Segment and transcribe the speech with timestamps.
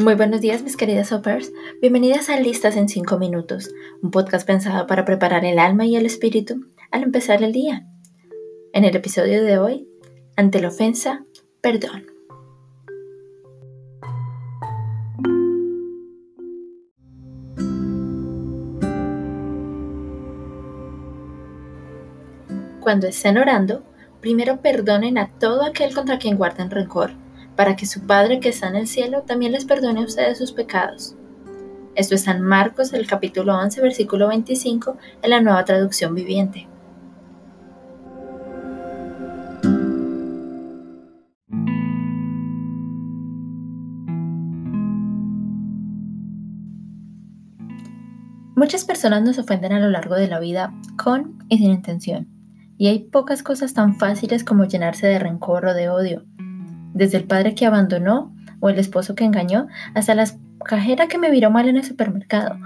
[0.00, 1.52] Muy buenos días mis queridas hoppers,
[1.82, 6.06] bienvenidas a Listas en 5 minutos, un podcast pensado para preparar el alma y el
[6.06, 7.86] espíritu al empezar el día.
[8.72, 9.86] En el episodio de hoy,
[10.36, 11.26] ante la ofensa,
[11.60, 12.06] perdón.
[22.80, 23.84] Cuando estén orando,
[24.22, 27.19] primero perdonen a todo aquel contra quien guarden rencor
[27.60, 30.50] para que su Padre que está en el cielo también les perdone a ustedes sus
[30.50, 31.14] pecados.
[31.94, 36.66] Esto está en Marcos, el capítulo 11, versículo 25, en la nueva traducción viviente.
[48.56, 52.26] Muchas personas nos ofenden a lo largo de la vida con y sin intención,
[52.78, 56.24] y hay pocas cosas tan fáciles como llenarse de rencor o de odio
[56.94, 60.24] desde el padre que abandonó o el esposo que engañó hasta la
[60.64, 62.56] cajera que me viró mal en el supermercado.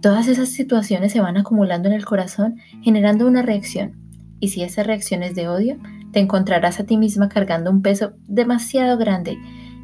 [0.00, 3.92] Todas esas situaciones se van acumulando en el corazón generando una reacción.
[4.40, 5.78] Y si esa reacción es de odio,
[6.12, 9.38] te encontrarás a ti misma cargando un peso demasiado grande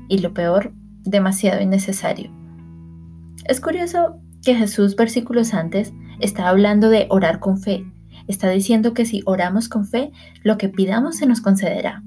[0.08, 2.30] y lo peor, demasiado innecesario.
[3.46, 7.84] Es curioso que Jesús versículos antes está hablando de orar con fe.
[8.26, 12.02] Está diciendo que si oramos con fe, lo que pidamos se nos concederá.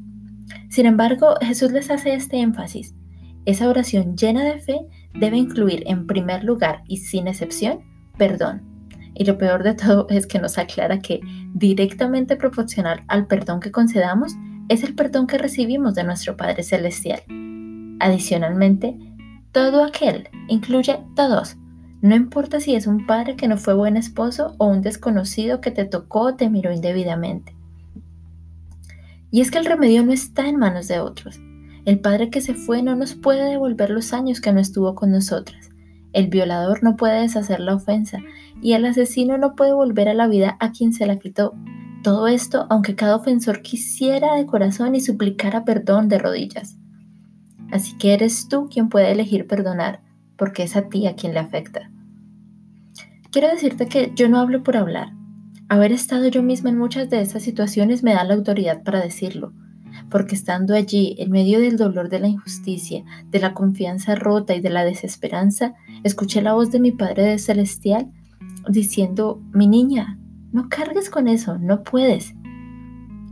[0.70, 2.96] Sin embargo, Jesús les hace este énfasis.
[3.46, 4.80] Esa oración llena de fe
[5.14, 7.82] debe incluir en primer lugar y sin excepción
[8.18, 8.62] perdón.
[9.16, 11.22] Y lo peor de todo es que nos aclara que
[11.54, 14.34] directamente proporcional al perdón que concedamos
[14.70, 17.22] es el perdón que recibimos de nuestro Padre Celestial.
[18.00, 18.98] Adicionalmente,
[19.52, 21.58] todo aquel incluye todos.
[22.02, 25.72] No importa si es un padre que no fue buen esposo o un desconocido que
[25.72, 27.56] te tocó o te miró indebidamente.
[29.34, 31.42] Y es que el remedio no está en manos de otros.
[31.86, 35.10] El padre que se fue no nos puede devolver los años que no estuvo con
[35.10, 35.72] nosotras.
[36.14, 38.20] El violador no puede deshacer la ofensa
[38.62, 41.56] y el asesino no puede volver a la vida a quien se la quitó.
[42.04, 46.78] Todo esto aunque cada ofensor quisiera de corazón y suplicara perdón de rodillas.
[47.72, 50.02] Así que eres tú quien puede elegir perdonar,
[50.38, 51.90] porque es a ti a quien le afecta.
[53.32, 55.12] Quiero decirte que yo no hablo por hablar,
[55.70, 59.54] Haber estado yo misma en muchas de estas situaciones me da la autoridad para decirlo,
[60.10, 64.62] porque estando allí, en medio del dolor de la injusticia, de la confianza rota y
[64.62, 68.12] de la desesperanza, escuché la voz de mi Padre Celestial
[68.70, 70.20] diciendo, mi niña,
[70.52, 72.34] no cargues con eso, no puedes.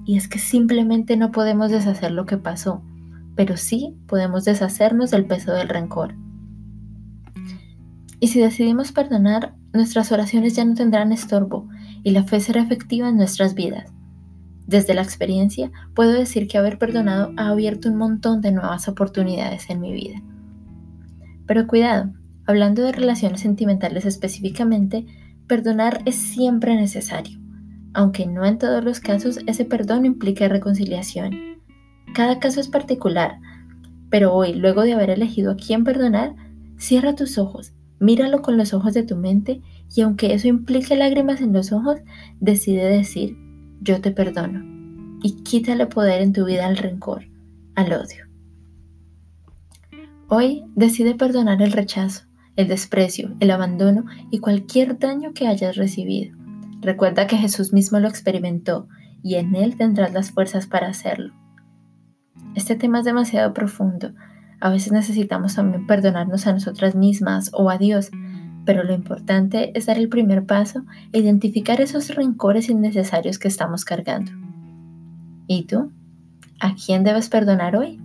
[0.05, 2.81] Y es que simplemente no podemos deshacer lo que pasó,
[3.35, 6.15] pero sí podemos deshacernos del peso del rencor.
[8.19, 11.67] Y si decidimos perdonar, nuestras oraciones ya no tendrán estorbo
[12.03, 13.91] y la fe será efectiva en nuestras vidas.
[14.67, 19.69] Desde la experiencia, puedo decir que haber perdonado ha abierto un montón de nuevas oportunidades
[19.69, 20.22] en mi vida.
[21.45, 22.13] Pero cuidado,
[22.45, 25.06] hablando de relaciones sentimentales específicamente,
[25.47, 27.40] perdonar es siempre necesario,
[27.94, 31.34] aunque no en todos los casos ese perdón implique reconciliación.
[32.13, 33.40] Cada caso es particular,
[34.09, 36.35] pero hoy, luego de haber elegido a quién perdonar,
[36.78, 39.61] cierra tus ojos Míralo con los ojos de tu mente
[39.96, 42.00] y aunque eso implique lágrimas en los ojos,
[42.40, 43.38] decide decir,
[43.81, 44.63] yo te perdono
[45.24, 47.25] y quítale poder en tu vida al rencor,
[47.75, 48.25] al odio.
[50.28, 52.25] Hoy decide perdonar el rechazo,
[52.56, 56.35] el desprecio, el abandono y cualquier daño que hayas recibido.
[56.81, 58.88] Recuerda que Jesús mismo lo experimentó
[59.23, 61.34] y en Él tendrás las fuerzas para hacerlo.
[62.56, 64.13] Este tema es demasiado profundo,
[64.62, 68.12] a veces necesitamos también perdonarnos a nosotras mismas o a Dios,
[68.66, 73.85] pero lo importante es dar el primer paso e identificar esos rencores innecesarios que estamos
[73.85, 74.31] cargando.
[75.47, 75.91] ¿Y tú?
[76.59, 77.99] ¿A quién debes perdonar hoy?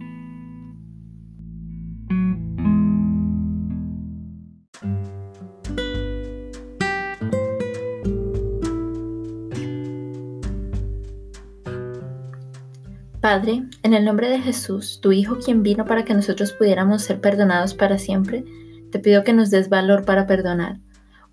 [13.20, 17.20] Padre, en el nombre de Jesús, tu Hijo quien vino para que nosotros pudiéramos ser
[17.20, 18.44] perdonados para siempre,
[18.90, 20.80] te pido que nos des valor para perdonar.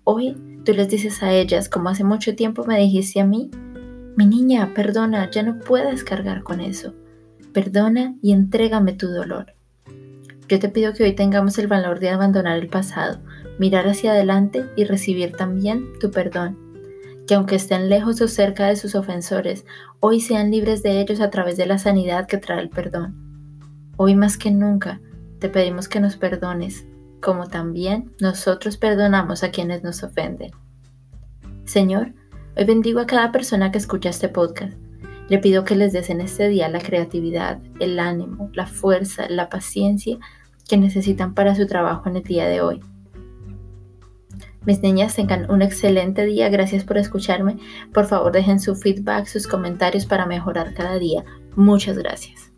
[0.04, 3.50] Hoy tú les dices a ellas, como hace mucho tiempo me dijiste a mí,
[4.16, 6.94] mi niña, perdona, ya no puedes cargar con eso.
[7.52, 9.54] Perdona y entrégame tu dolor.
[10.48, 13.20] Yo te pido que hoy tengamos el valor de abandonar el pasado,
[13.58, 16.64] mirar hacia adelante y recibir también tu perdón
[17.26, 19.64] que aunque estén lejos o cerca de sus ofensores,
[20.00, 23.14] hoy sean libres de ellos a través de la sanidad que trae el perdón.
[23.96, 25.00] Hoy más que nunca
[25.38, 26.86] te pedimos que nos perdones,
[27.24, 30.50] como también nosotros perdonamos a quienes nos ofenden.
[31.64, 32.12] Señor,
[32.54, 34.74] hoy bendigo a cada persona que escucha este podcast.
[35.30, 39.48] Le pido que les des en este día la creatividad, el ánimo, la fuerza, la
[39.48, 40.18] paciencia
[40.68, 42.80] que necesitan para su trabajo en el día de hoy.
[44.66, 47.56] Mis niñas tengan un excelente día, gracias por escucharme.
[47.94, 51.24] Por favor dejen su feedback, sus comentarios para mejorar cada día.
[51.56, 52.53] Muchas gracias.